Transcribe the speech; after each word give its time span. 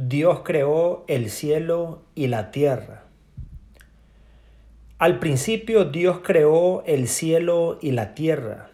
Dios 0.00 0.42
creó 0.44 1.04
el 1.08 1.28
cielo 1.28 2.02
y 2.14 2.28
la 2.28 2.52
tierra. 2.52 3.02
Al 4.98 5.18
principio 5.18 5.86
Dios 5.86 6.20
creó 6.22 6.84
el 6.86 7.08
cielo 7.08 7.80
y 7.82 7.90
la 7.90 8.14
tierra. 8.14 8.70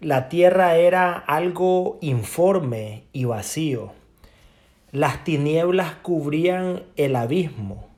La 0.00 0.30
tierra 0.30 0.76
era 0.76 1.12
algo 1.12 1.98
informe 2.00 3.04
y 3.12 3.26
vacío. 3.26 3.92
Las 4.92 5.24
tinieblas 5.24 5.96
cubrían 5.96 6.84
el 6.96 7.14
abismo 7.14 7.90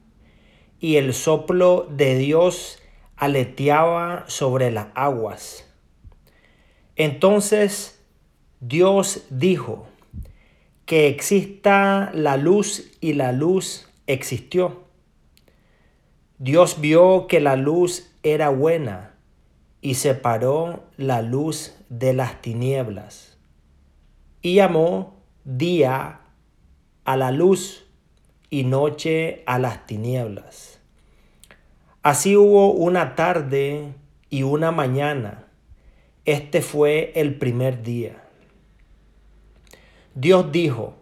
y 0.81 0.97
el 0.97 1.15
soplo 1.15 1.87
de 1.89 2.19
Dios 2.19 2.81
aleteaba 3.15 4.25
sobre 4.27 4.73
las 4.73 4.89
aguas. 4.97 5.65
Entonces 6.97 8.05
Dios 8.59 9.27
dijo, 9.31 9.87
que 10.91 11.07
exista 11.07 12.11
la 12.15 12.37
luz 12.37 12.91
y 13.01 13.13
la 13.13 13.31
luz 13.31 13.89
existió. 14.09 14.87
Dios 16.39 16.81
vio 16.81 17.29
que 17.29 17.39
la 17.39 17.55
luz 17.55 18.11
era 18.25 18.49
buena 18.49 19.15
y 19.81 19.95
separó 19.95 20.83
la 20.97 21.23
luz 21.23 21.77
de 21.91 22.13
las 22.13 22.43
tinieblas 22.43 23.39
y 24.43 24.57
llamó 24.57 25.15
día 25.45 26.23
a 27.05 27.17
la 27.17 27.31
luz 27.31 27.87
y 28.51 28.65
noche 28.65 29.45
a 29.47 29.61
las 29.61 29.87
tinieblas. 29.87 30.81
Así 32.03 32.37
hubo 32.37 32.73
una 32.73 33.15
tarde 33.15 33.95
y 34.29 34.43
una 34.43 34.73
mañana. 34.73 35.47
Este 36.25 36.61
fue 36.63 37.13
el 37.15 37.39
primer 37.39 37.85
día. 37.85 38.25
Dios 40.15 40.51
dijo 40.51 40.95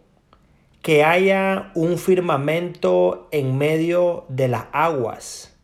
que 0.82 1.02
haya 1.02 1.72
un 1.74 1.96
firmamento 1.96 3.26
en 3.32 3.56
medio 3.56 4.27
de 4.28 4.48
las 4.48 4.66
aguas 4.72 5.56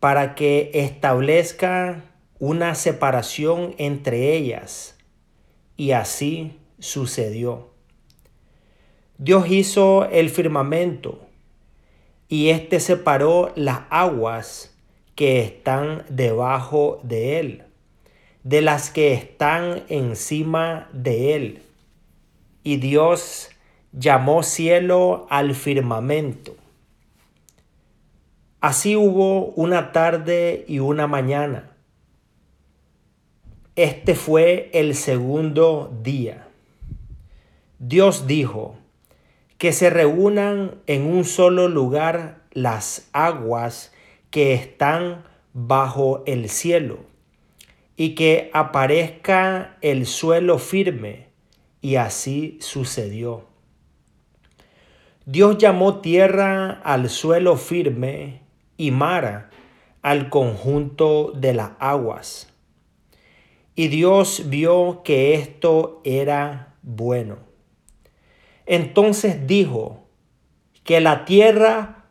para 0.00 0.34
que 0.34 0.72
establezca 0.74 2.02
una 2.40 2.74
separación 2.74 3.76
entre 3.78 4.34
ellas. 4.34 4.98
Y 5.76 5.92
así 5.92 6.58
sucedió. 6.80 7.70
Dios 9.16 9.48
hizo 9.48 10.06
el 10.10 10.28
firmamento 10.28 11.20
y 12.28 12.48
éste 12.48 12.80
separó 12.80 13.52
las 13.54 13.82
aguas 13.90 14.76
que 15.14 15.40
están 15.40 16.04
debajo 16.08 16.98
de 17.04 17.38
él, 17.38 17.62
de 18.42 18.60
las 18.60 18.90
que 18.90 19.12
están 19.12 19.84
encima 19.88 20.88
de 20.92 21.36
él 21.36 21.62
y 22.64 22.78
Dios 22.78 23.50
llamó 23.92 24.42
cielo 24.42 25.26
al 25.30 25.54
firmamento. 25.54 26.56
Así 28.60 28.96
hubo 28.96 29.48
una 29.48 29.92
tarde 29.92 30.64
y 30.66 30.78
una 30.78 31.06
mañana. 31.06 31.70
Este 33.76 34.14
fue 34.14 34.70
el 34.72 34.94
segundo 34.94 35.94
día. 36.02 36.48
Dios 37.78 38.26
dijo 38.26 38.78
que 39.58 39.72
se 39.72 39.90
reúnan 39.90 40.76
en 40.86 41.06
un 41.06 41.24
solo 41.24 41.68
lugar 41.68 42.40
las 42.52 43.08
aguas 43.12 43.92
que 44.30 44.54
están 44.54 45.24
bajo 45.52 46.22
el 46.26 46.48
cielo 46.48 47.00
y 47.96 48.14
que 48.14 48.50
aparezca 48.54 49.76
el 49.82 50.06
suelo 50.06 50.58
firme 50.58 51.33
y 51.84 51.96
así 51.96 52.56
sucedió. 52.62 53.44
Dios 55.26 55.58
llamó 55.58 56.00
tierra 56.00 56.80
al 56.82 57.10
suelo 57.10 57.58
firme 57.58 58.40
y 58.78 58.90
mar 58.90 59.50
al 60.00 60.30
conjunto 60.30 61.32
de 61.36 61.52
las 61.52 61.72
aguas. 61.80 62.48
Y 63.74 63.88
Dios 63.88 64.44
vio 64.46 65.02
que 65.04 65.34
esto 65.34 66.00
era 66.04 66.74
bueno. 66.80 67.36
Entonces 68.64 69.46
dijo 69.46 70.08
que 70.84 71.02
la 71.02 71.26
tierra 71.26 72.06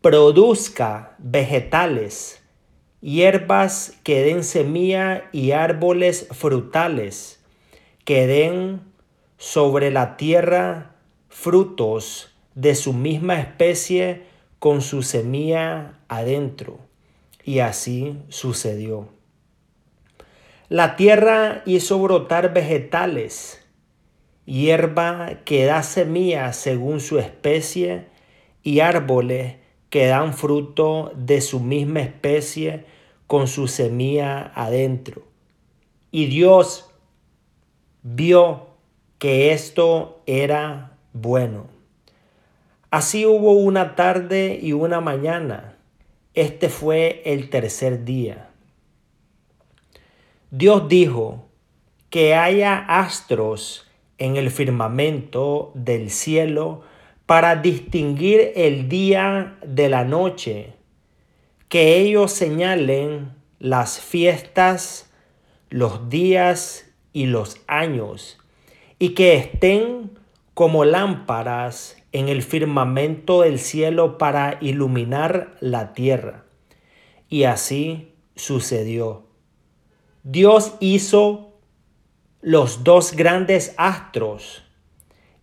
produzca 0.00 1.16
vegetales, 1.18 2.40
hierbas 3.00 3.98
que 4.04 4.22
den 4.22 4.44
semilla 4.44 5.28
y 5.32 5.50
árboles 5.50 6.28
frutales 6.30 7.39
que 8.04 8.26
den 8.26 8.80
sobre 9.36 9.90
la 9.90 10.16
tierra 10.16 10.96
frutos 11.28 12.34
de 12.54 12.74
su 12.74 12.92
misma 12.92 13.40
especie 13.40 14.24
con 14.58 14.82
su 14.82 15.02
semilla 15.02 15.98
adentro. 16.08 16.78
Y 17.44 17.60
así 17.60 18.18
sucedió. 18.28 19.08
La 20.68 20.94
tierra 20.96 21.62
hizo 21.66 21.98
brotar 21.98 22.52
vegetales, 22.52 23.66
hierba 24.44 25.40
que 25.44 25.64
da 25.64 25.82
semilla 25.82 26.52
según 26.52 27.00
su 27.00 27.18
especie 27.18 28.06
y 28.62 28.80
árboles 28.80 29.56
que 29.88 30.06
dan 30.06 30.34
fruto 30.34 31.12
de 31.16 31.40
su 31.40 31.60
misma 31.60 32.00
especie 32.00 32.84
con 33.26 33.48
su 33.48 33.66
semilla 33.68 34.52
adentro. 34.54 35.22
Y 36.12 36.26
Dios 36.26 36.89
vio 38.02 38.66
que 39.18 39.52
esto 39.52 40.22
era 40.26 40.96
bueno. 41.12 41.66
Así 42.90 43.26
hubo 43.26 43.52
una 43.52 43.94
tarde 43.94 44.58
y 44.60 44.72
una 44.72 45.00
mañana. 45.00 45.76
Este 46.34 46.68
fue 46.68 47.22
el 47.24 47.50
tercer 47.50 48.04
día. 48.04 48.50
Dios 50.50 50.88
dijo 50.88 51.48
que 52.08 52.34
haya 52.34 52.76
astros 52.76 53.88
en 54.18 54.36
el 54.36 54.50
firmamento 54.50 55.70
del 55.74 56.10
cielo 56.10 56.82
para 57.26 57.54
distinguir 57.54 58.52
el 58.56 58.88
día 58.88 59.56
de 59.64 59.88
la 59.88 60.04
noche, 60.04 60.72
que 61.68 61.98
ellos 61.98 62.32
señalen 62.32 63.32
las 63.60 64.00
fiestas, 64.00 65.12
los 65.68 66.08
días 66.10 66.89
y 67.12 67.26
los 67.26 67.60
años, 67.66 68.38
y 68.98 69.10
que 69.10 69.36
estén 69.36 70.18
como 70.54 70.84
lámparas 70.84 71.96
en 72.12 72.28
el 72.28 72.42
firmamento 72.42 73.42
del 73.42 73.58
cielo 73.58 74.18
para 74.18 74.58
iluminar 74.60 75.56
la 75.60 75.92
tierra. 75.92 76.44
Y 77.28 77.44
así 77.44 78.12
sucedió. 78.36 79.26
Dios 80.22 80.74
hizo 80.80 81.54
los 82.42 82.84
dos 82.84 83.12
grandes 83.12 83.74
astros, 83.78 84.64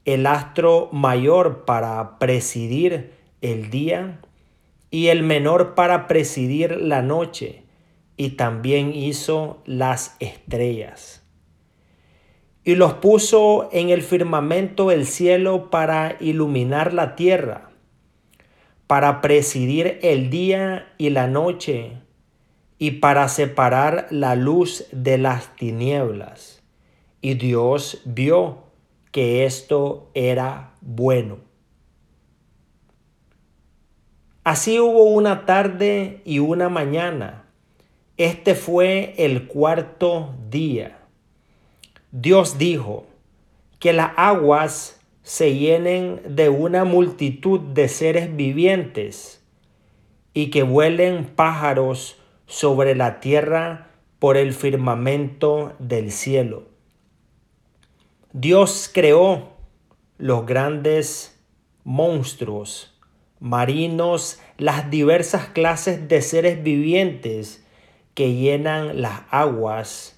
el 0.06 0.26
astro 0.26 0.90
mayor 0.92 1.66
para 1.66 2.20
presidir 2.20 3.14
el 3.42 3.70
día 3.70 4.22
y 4.90 5.08
el 5.08 5.24
menor 5.24 5.76
para 5.76 6.08
presidir 6.08 6.78
la 6.78 7.02
noche, 7.02 7.64
y 8.18 8.32
también 8.32 8.94
hizo 8.96 9.62
las 9.66 10.16
estrellas 10.20 11.27
y 12.68 12.76
los 12.76 12.96
puso 12.96 13.70
en 13.72 13.92
el 13.92 14.02
firmamento 14.02 14.90
del 14.90 15.06
cielo 15.06 15.70
para 15.70 16.18
iluminar 16.20 16.94
la 16.94 17.16
tierra, 17.16 17.70
para 18.88 19.22
presidir 19.22 20.00
el 20.02 20.30
día 20.30 20.94
y 20.98 21.12
la 21.12 21.28
noche, 21.28 21.94
y 22.78 22.92
para 22.92 23.30
separar 23.30 24.08
la 24.10 24.36
luz 24.36 24.84
de 24.92 25.18
las 25.18 25.56
tinieblas. 25.56 26.62
Y 27.22 27.36
Dios 27.36 28.02
vio 28.04 28.64
que 29.14 29.46
esto 29.46 30.12
era 30.14 30.74
bueno. 30.82 31.38
Así 34.44 34.78
hubo 34.78 35.06
una 35.06 35.46
tarde 35.46 36.22
y 36.26 36.40
una 36.40 36.68
mañana. 36.68 37.46
Este 38.18 38.56
fue 38.56 39.14
el 39.18 39.48
cuarto 39.48 40.36
día. 40.50 40.97
Dios 42.12 42.58
dijo 42.58 43.06
que 43.80 43.94
las 43.94 44.12
aguas 44.16 45.00
se 45.24 45.56
llenen 45.56 46.22
de 46.28 46.50
una 46.50 46.86
multitud 46.86 47.60
de 47.60 47.90
seres 47.90 48.36
vivientes 48.36 49.44
y 50.34 50.50
que 50.50 50.64
vuelen 50.64 51.26
pájaros 51.26 52.18
sobre 52.46 52.96
la 52.96 53.20
tierra 53.20 53.90
por 54.20 54.38
el 54.38 54.54
firmamento 54.54 55.74
del 55.80 56.12
cielo. 56.12 56.64
Dios 58.32 58.90
creó 58.94 59.50
los 60.18 60.46
grandes 60.46 61.40
monstruos 61.84 62.98
marinos, 63.40 64.40
las 64.58 64.90
diversas 64.90 65.48
clases 65.48 66.08
de 66.08 66.22
seres 66.22 66.64
vivientes 66.64 67.66
que 68.14 68.34
llenan 68.34 69.02
las 69.02 69.22
aguas 69.30 70.17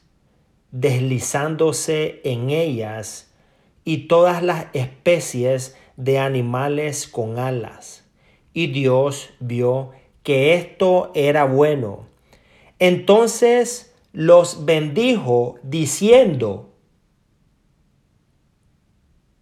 deslizándose 0.71 2.21
en 2.23 2.49
ellas 2.49 3.33
y 3.83 4.07
todas 4.07 4.43
las 4.43 4.67
especies 4.73 5.75
de 5.97 6.19
animales 6.19 7.07
con 7.07 7.39
alas. 7.39 8.05
Y 8.53 8.67
Dios 8.67 9.31
vio 9.39 9.91
que 10.23 10.53
esto 10.53 11.11
era 11.15 11.45
bueno. 11.45 12.07
Entonces 12.77 13.95
los 14.11 14.65
bendijo 14.65 15.55
diciendo, 15.63 16.75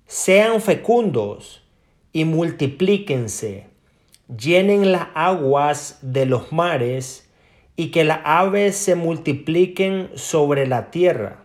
sean 0.06 0.62
fecundos 0.62 1.64
y 2.14 2.26
multiplíquense, 2.26 3.68
llenen 4.28 4.92
las 4.92 5.10
aguas 5.14 6.00
de 6.02 6.26
los 6.26 6.52
mares 6.52 7.27
y 7.78 7.92
que 7.92 8.04
las 8.04 8.20
aves 8.26 8.76
se 8.76 8.96
multipliquen 8.96 10.10
sobre 10.16 10.68
la 10.68 10.92
tierra. 10.92 11.44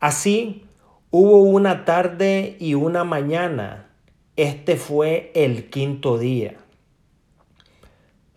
Así 0.00 0.64
hubo 1.10 1.42
una 1.42 1.84
tarde 1.84 2.56
y 2.58 2.72
una 2.72 3.04
mañana. 3.04 3.90
Este 4.36 4.76
fue 4.76 5.30
el 5.34 5.68
quinto 5.68 6.16
día. 6.16 6.54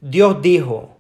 Dios 0.02 0.42
dijo, 0.42 0.98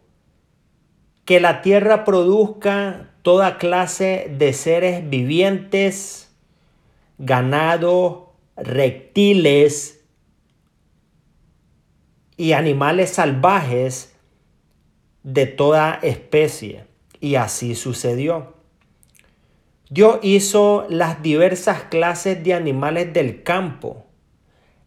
que 1.26 1.40
la 1.40 1.62
tierra 1.62 2.04
produzca 2.04 3.10
toda 3.22 3.58
clase 3.58 4.34
de 4.38 4.54
seres 4.54 5.10
vivientes, 5.10 6.30
ganado, 7.18 8.34
reptiles 8.58 10.04
y 12.38 12.52
animales 12.52 13.12
salvajes 13.12 14.11
de 15.24 15.46
toda 15.46 16.00
especie. 16.02 16.86
Y 17.20 17.36
así 17.36 17.76
sucedió. 17.76 18.54
Dios 19.90 20.20
hizo 20.22 20.86
las 20.90 21.22
diversas 21.22 21.84
clases 21.84 22.44
de 22.44 22.54
animales 22.54 23.12
del 23.14 23.44
campo, 23.44 24.06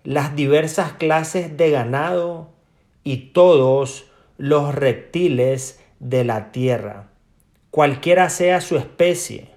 las 0.03 0.35
diversas 0.35 0.95
clases 0.95 1.57
de 1.57 1.71
ganado 1.71 2.51
y 3.05 3.33
todos 3.33 4.07
los 4.39 4.75
reptiles 4.75 5.81
de 6.01 6.25
la 6.25 6.53
tierra, 6.53 7.11
cualquiera 7.71 8.31
sea 8.31 8.61
su 8.61 8.77
especie. 8.77 9.51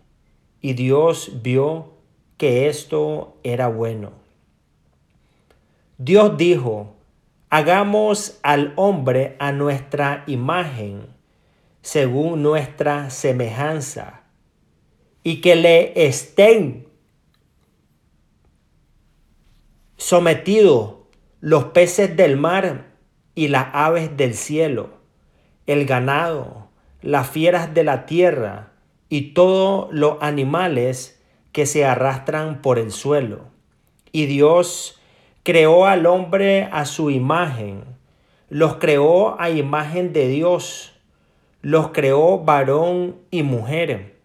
Y 0.62 0.74
Dios 0.74 1.42
vio 1.42 1.94
que 2.38 2.68
esto 2.68 3.38
era 3.44 3.68
bueno. 3.70 4.12
Dios 5.98 6.38
dijo, 6.38 6.97
hagamos 7.50 8.40
al 8.44 8.74
hombre 8.76 9.36
a 9.40 9.52
nuestra 9.52 10.24
imagen, 10.28 11.08
según 11.82 12.44
nuestra 12.44 13.10
semejanza, 13.10 14.24
y 15.24 15.42
que 15.42 15.56
le 15.56 16.08
estén 16.08 16.88
sometidos 19.98 20.96
los 21.40 21.66
peces 21.66 22.16
del 22.16 22.38
mar 22.38 22.88
y 23.36 23.48
las 23.48 23.68
aves 23.74 24.16
del 24.18 24.34
cielo 24.34 24.98
el 25.68 25.86
ganado, 25.86 26.70
las 27.02 27.30
fieras 27.30 27.74
de 27.74 27.84
la 27.84 28.06
tierra 28.06 28.72
y 29.10 29.34
todos 29.34 29.90
los 29.92 30.18
animales 30.22 31.22
que 31.52 31.66
se 31.66 31.86
arrastran 31.86 32.62
por 32.62 32.80
el 32.80 32.92
suelo. 32.92 33.52
Y 34.12 34.26
Dios 34.26 34.97
creó 35.48 35.86
al 35.86 36.06
hombre 36.08 36.68
a 36.74 36.84
su 36.84 37.10
imagen, 37.10 37.86
los 38.50 38.76
creó 38.76 39.40
a 39.40 39.50
imagen 39.50 40.12
de 40.12 40.28
Dios, 40.28 40.92
los 41.62 41.94
creó 41.94 42.40
varón 42.40 43.16
y 43.32 43.44
mujer, 43.44 44.18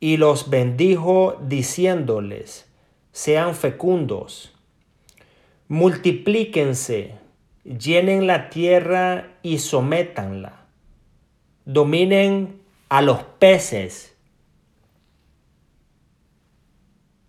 y 0.00 0.16
los 0.16 0.50
bendijo 0.50 1.38
diciéndoles, 1.40 2.68
sean 3.12 3.54
fecundos, 3.54 4.52
multiplíquense, 5.68 7.18
llenen 7.62 8.26
la 8.26 8.50
tierra 8.50 9.28
y 9.44 9.58
sométanla. 9.58 10.66
Dominen 11.66 12.60
a 12.88 13.00
los 13.00 13.22
peces, 13.22 14.16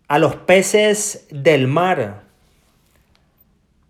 a 0.08 0.18
los 0.18 0.36
peces 0.36 1.28
del 1.30 1.68
mar, 1.68 2.25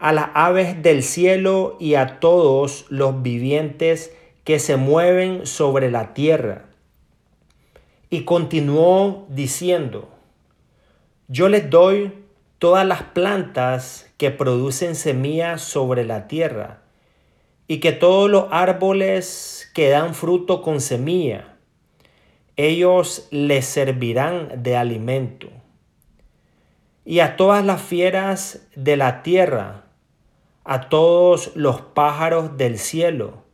a 0.06 0.14
las 0.14 0.30
aves 0.36 0.84
del 0.84 1.02
cielo 1.02 1.78
y 1.80 1.96
a 1.96 2.20
todos 2.20 2.86
los 2.90 3.24
vivientes 3.24 4.16
que 4.44 4.60
se 4.60 4.78
mueven 4.78 5.48
sobre 5.48 5.90
la 5.90 6.14
tierra. 6.14 6.66
Y 8.12 8.22
continuó 8.22 9.26
diciendo, 9.30 10.08
yo 11.28 11.50
les 11.50 11.72
doy 11.72 12.14
todas 12.60 12.86
las 12.86 13.02
plantas 13.02 14.08
que 14.18 14.30
producen 14.30 14.94
semillas 14.94 15.64
sobre 15.64 16.06
la 16.06 16.28
tierra 16.28 16.84
y 17.68 17.80
que 17.80 17.92
todos 17.92 18.30
los 18.30 18.46
árboles 18.52 19.72
que 19.74 19.90
dan 19.90 20.14
fruto 20.14 20.62
con 20.62 20.82
semilla, 20.82 21.58
ellos 22.58 23.28
les 23.32 23.66
servirán 23.66 24.62
de 24.62 24.78
alimento. 24.78 25.48
Y 27.06 27.22
a 27.22 27.38
todas 27.38 27.66
las 27.66 27.82
fieras 27.82 28.68
de 28.76 28.98
la 28.98 29.24
tierra, 29.24 29.85
a 30.66 30.90
todos 30.90 31.56
los 31.56 31.80
pájaros 31.80 32.58
del 32.58 32.78
cielo, 32.78 33.46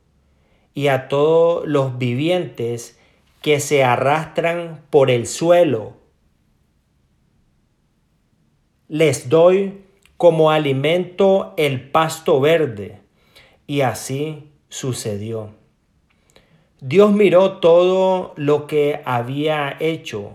y 0.73 0.87
a 0.87 1.07
todos 1.07 1.67
los 1.67 1.97
vivientes 1.97 2.97
que 3.41 3.59
se 3.59 3.83
arrastran 3.83 4.81
por 4.89 5.11
el 5.11 5.27
suelo, 5.27 5.93
les 8.87 9.29
doy 9.29 9.81
como 10.17 10.51
alimento 10.51 11.53
el 11.57 11.89
pasto 11.89 12.39
verde 12.39 13.01
y 13.67 13.81
así 13.81 14.51
sucedió. 14.69 15.51
Dios 16.79 17.11
miró 17.11 17.59
todo 17.59 18.33
lo 18.35 18.67
que 18.67 19.01
había 19.05 19.77
hecho 19.79 20.33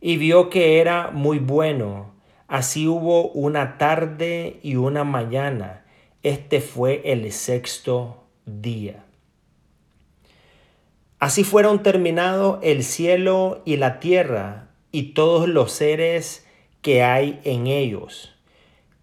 y 0.00 0.16
vio 0.16 0.50
que 0.50 0.80
era 0.80 1.10
muy 1.10 1.38
bueno. 1.38 2.12
Así 2.48 2.88
hubo 2.88 3.28
una 3.28 3.76
tarde 3.76 4.60
y 4.62 4.76
una 4.76 5.04
mañana. 5.04 5.79
Este 6.22 6.60
fue 6.60 7.00
el 7.06 7.32
sexto 7.32 8.24
día. 8.44 9.06
Así 11.18 11.44
fueron 11.44 11.82
terminados 11.82 12.58
el 12.62 12.84
cielo 12.84 13.62
y 13.64 13.78
la 13.78 14.00
tierra 14.00 14.68
y 14.92 15.14
todos 15.14 15.48
los 15.48 15.72
seres 15.72 16.46
que 16.82 17.02
hay 17.02 17.40
en 17.44 17.68
ellos. 17.68 18.34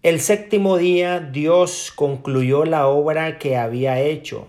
El 0.04 0.20
séptimo 0.20 0.76
día 0.76 1.18
Dios 1.18 1.92
concluyó 1.92 2.64
la 2.64 2.86
obra 2.86 3.38
que 3.38 3.56
había 3.56 4.00
hecho 4.00 4.46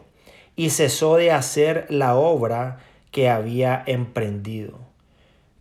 y 0.55 0.70
cesó 0.70 1.15
de 1.15 1.32
hacer 1.32 1.88
la 1.89 2.15
obra 2.15 2.86
que 3.10 3.29
había 3.29 3.84
emprendido. 3.88 4.77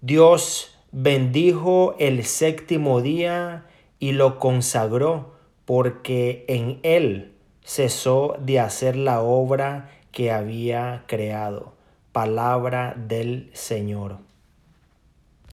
Dios 0.02 0.78
bendijo 0.92 1.96
el 1.98 2.26
séptimo 2.26 3.00
día 3.00 3.64
y 3.98 4.12
lo 4.12 4.38
consagró 4.38 5.37
porque 5.68 6.46
en 6.48 6.80
él 6.82 7.34
cesó 7.62 8.38
de 8.40 8.58
hacer 8.58 8.96
la 8.96 9.20
obra 9.20 9.90
que 10.12 10.32
había 10.32 11.04
creado. 11.06 11.74
Palabra 12.10 12.94
del 12.96 13.50
Señor. 13.52 14.27